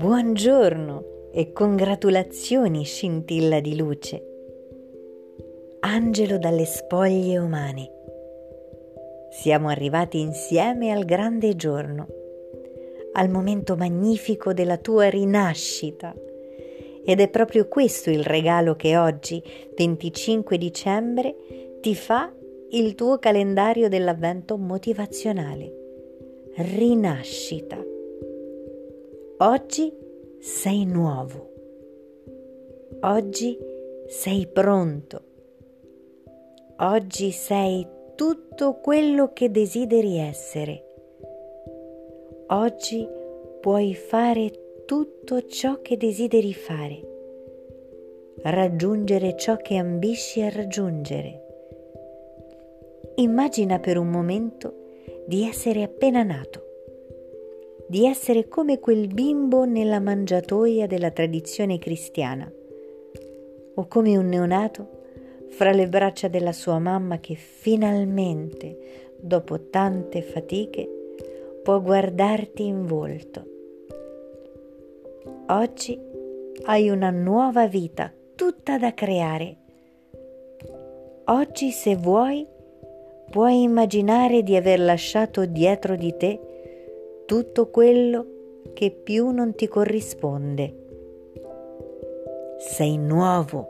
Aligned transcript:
Buongiorno 0.00 1.30
e 1.30 1.52
congratulazioni 1.52 2.84
scintilla 2.84 3.60
di 3.60 3.76
luce. 3.76 4.24
Angelo 5.80 6.38
dalle 6.38 6.64
spoglie 6.64 7.36
umane. 7.36 7.90
Siamo 9.28 9.68
arrivati 9.68 10.18
insieme 10.18 10.90
al 10.90 11.04
grande 11.04 11.54
giorno, 11.54 12.06
al 13.12 13.28
momento 13.28 13.76
magnifico 13.76 14.54
della 14.54 14.78
tua 14.78 15.10
rinascita. 15.10 16.14
Ed 17.04 17.20
è 17.20 17.28
proprio 17.28 17.68
questo 17.68 18.08
il 18.08 18.24
regalo 18.24 18.76
che 18.76 18.96
oggi, 18.96 19.42
25 19.76 20.56
dicembre, 20.56 21.36
ti 21.82 21.94
fa 21.94 22.32
il 22.70 22.94
tuo 22.94 23.18
calendario 23.18 23.90
dell'avvento 23.90 24.56
motivazionale. 24.56 25.74
Rinascita. 26.56 27.89
Oggi 29.42 29.90
sei 30.38 30.84
nuovo. 30.84 31.50
Oggi 33.00 33.56
sei 34.06 34.46
pronto. 34.46 35.22
Oggi 36.80 37.30
sei 37.30 37.86
tutto 38.16 38.74
quello 38.82 39.32
che 39.32 39.50
desideri 39.50 40.18
essere. 40.18 40.84
Oggi 42.48 43.08
puoi 43.60 43.94
fare 43.94 44.82
tutto 44.84 45.46
ciò 45.46 45.80
che 45.80 45.96
desideri 45.96 46.52
fare. 46.52 47.00
Raggiungere 48.42 49.36
ciò 49.38 49.56
che 49.56 49.76
ambisci 49.76 50.42
a 50.42 50.50
raggiungere. 50.50 51.46
Immagina 53.14 53.78
per 53.78 53.96
un 53.96 54.10
momento 54.10 54.74
di 55.24 55.48
essere 55.48 55.82
appena 55.82 56.22
nato 56.22 56.68
di 57.90 58.06
essere 58.06 58.46
come 58.46 58.78
quel 58.78 59.08
bimbo 59.08 59.64
nella 59.64 59.98
mangiatoia 59.98 60.86
della 60.86 61.10
tradizione 61.10 61.80
cristiana, 61.80 62.48
o 63.74 63.86
come 63.88 64.16
un 64.16 64.28
neonato 64.28 64.98
fra 65.48 65.72
le 65.72 65.88
braccia 65.88 66.28
della 66.28 66.52
sua 66.52 66.78
mamma 66.78 67.18
che 67.18 67.34
finalmente, 67.34 69.16
dopo 69.18 69.70
tante 69.70 70.22
fatiche, 70.22 70.88
può 71.64 71.80
guardarti 71.80 72.64
in 72.64 72.86
volto. 72.86 73.44
Oggi 75.48 75.98
hai 76.66 76.90
una 76.90 77.10
nuova 77.10 77.66
vita 77.66 78.12
tutta 78.36 78.78
da 78.78 78.94
creare. 78.94 79.56
Oggi, 81.24 81.72
se 81.72 81.96
vuoi, 81.96 82.46
puoi 83.32 83.62
immaginare 83.62 84.44
di 84.44 84.54
aver 84.54 84.78
lasciato 84.78 85.44
dietro 85.44 85.96
di 85.96 86.16
te 86.16 86.49
tutto 87.30 87.70
quello 87.70 88.26
che 88.74 88.90
più 88.90 89.30
non 89.30 89.54
ti 89.54 89.68
corrisponde. 89.68 90.74
Sei 92.58 92.98
nuovo. 92.98 93.68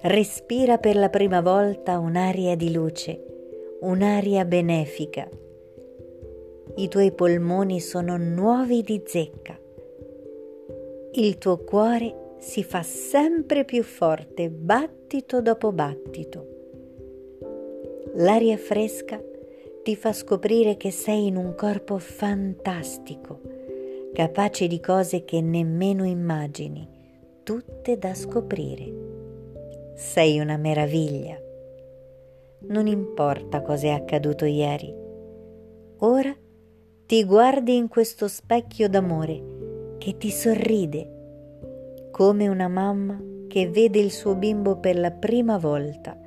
Respira 0.00 0.78
per 0.78 0.96
la 0.96 1.08
prima 1.10 1.40
volta 1.40 2.00
un'aria 2.00 2.56
di 2.56 2.72
luce, 2.72 3.24
un'aria 3.82 4.44
benefica. 4.44 5.28
I 6.74 6.88
tuoi 6.88 7.12
polmoni 7.12 7.78
sono 7.78 8.16
nuovi 8.16 8.82
di 8.82 9.00
zecca. 9.06 9.56
Il 11.12 11.38
tuo 11.38 11.58
cuore 11.58 12.34
si 12.38 12.64
fa 12.64 12.82
sempre 12.82 13.64
più 13.64 13.84
forte, 13.84 14.50
battito 14.50 15.40
dopo 15.40 15.70
battito. 15.70 16.46
L'aria 18.14 18.56
fresca 18.56 19.22
ti 19.86 19.94
fa 19.94 20.12
scoprire 20.12 20.76
che 20.76 20.90
sei 20.90 21.28
in 21.28 21.36
un 21.36 21.54
corpo 21.54 21.98
fantastico, 21.98 23.40
capace 24.12 24.66
di 24.66 24.80
cose 24.80 25.24
che 25.24 25.40
nemmeno 25.40 26.04
immagini, 26.04 26.88
tutte 27.44 27.96
da 27.96 28.12
scoprire. 28.12 29.94
Sei 29.94 30.40
una 30.40 30.56
meraviglia. 30.56 31.40
Non 32.62 32.88
importa 32.88 33.62
cosa 33.62 33.86
è 33.86 33.90
accaduto 33.90 34.44
ieri. 34.44 34.92
Ora 35.98 36.34
ti 37.06 37.24
guardi 37.24 37.76
in 37.76 37.86
questo 37.86 38.26
specchio 38.26 38.88
d'amore 38.88 39.94
che 39.98 40.16
ti 40.16 40.32
sorride, 40.32 42.08
come 42.10 42.48
una 42.48 42.66
mamma 42.66 43.22
che 43.46 43.68
vede 43.68 44.00
il 44.00 44.10
suo 44.10 44.34
bimbo 44.34 44.80
per 44.80 44.98
la 44.98 45.12
prima 45.12 45.58
volta 45.58 46.20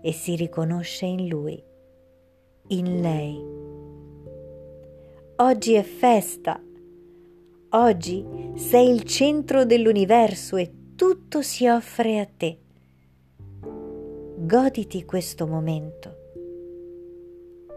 e 0.00 0.12
si 0.12 0.34
riconosce 0.34 1.04
in 1.04 1.28
lui 1.28 1.62
in 2.68 3.00
lei. 3.00 3.50
Oggi 5.36 5.74
è 5.74 5.82
festa. 5.82 6.62
Oggi 7.70 8.24
sei 8.54 8.90
il 8.90 9.02
centro 9.02 9.64
dell'universo 9.64 10.56
e 10.56 10.70
tutto 10.94 11.42
si 11.42 11.66
offre 11.66 12.20
a 12.20 12.26
te. 12.26 12.58
Goditi 14.36 15.04
questo 15.04 15.46
momento. 15.46 16.16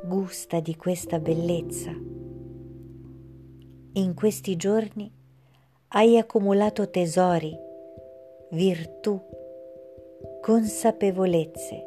Gusta 0.03 0.59
di 0.59 0.75
questa 0.75 1.19
bellezza. 1.19 1.91
In 3.93 4.13
questi 4.13 4.55
giorni 4.55 5.11
hai 5.89 6.17
accumulato 6.17 6.89
tesori, 6.89 7.55
virtù, 8.51 9.19
consapevolezze. 10.41 11.85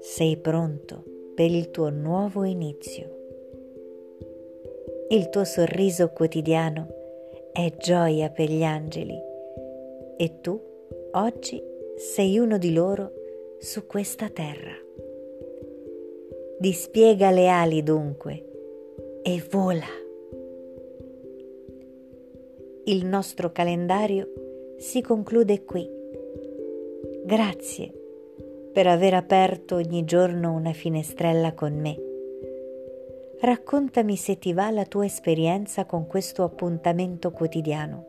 Sei 0.00 0.36
pronto 0.38 1.16
per 1.38 1.52
il 1.52 1.70
tuo 1.70 1.88
nuovo 1.88 2.42
inizio. 2.42 3.16
Il 5.08 5.28
tuo 5.28 5.44
sorriso 5.44 6.08
quotidiano 6.08 6.88
è 7.52 7.72
gioia 7.78 8.28
per 8.28 8.50
gli 8.50 8.64
angeli 8.64 9.16
e 10.16 10.40
tu 10.40 10.60
oggi 11.12 11.62
sei 11.94 12.38
uno 12.38 12.58
di 12.58 12.72
loro 12.72 13.12
su 13.60 13.86
questa 13.86 14.28
terra. 14.30 14.74
Dispiega 16.58 17.30
le 17.30 17.46
ali 17.46 17.84
dunque 17.84 18.44
e 19.22 19.40
vola. 19.48 19.86
Il 22.86 23.06
nostro 23.06 23.52
calendario 23.52 24.74
si 24.78 25.00
conclude 25.02 25.62
qui. 25.62 25.88
Grazie 27.24 28.07
per 28.78 28.86
aver 28.86 29.14
aperto 29.14 29.74
ogni 29.74 30.04
giorno 30.04 30.52
una 30.52 30.72
finestrella 30.72 31.52
con 31.52 31.80
me. 31.80 31.96
Raccontami 33.40 34.14
se 34.14 34.38
ti 34.38 34.52
va 34.52 34.70
la 34.70 34.84
tua 34.84 35.04
esperienza 35.04 35.84
con 35.84 36.06
questo 36.06 36.44
appuntamento 36.44 37.32
quotidiano 37.32 38.06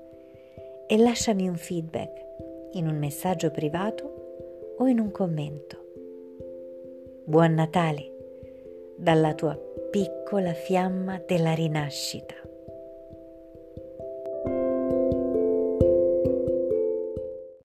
e 0.86 0.96
lasciami 0.98 1.48
un 1.48 1.56
feedback 1.56 2.12
in 2.74 2.88
un 2.88 3.00
messaggio 3.00 3.50
privato 3.50 4.76
o 4.78 4.86
in 4.86 5.00
un 5.00 5.10
commento. 5.10 5.78
Buon 7.26 7.56
Natale 7.56 8.94
dalla 8.96 9.34
tua 9.34 9.60
piccola 9.90 10.54
fiamma 10.54 11.20
della 11.26 11.56
rinascita. 11.56 12.49